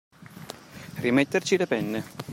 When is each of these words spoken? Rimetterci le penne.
Rimetterci 0.95 1.57
le 1.57 1.67
penne. 1.67 2.03